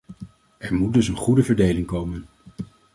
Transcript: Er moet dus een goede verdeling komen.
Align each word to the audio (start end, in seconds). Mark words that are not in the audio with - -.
Er 0.57 0.73
moet 0.73 0.93
dus 0.93 1.07
een 1.07 1.15
goede 1.15 1.43
verdeling 1.43 1.85
komen. 1.87 2.25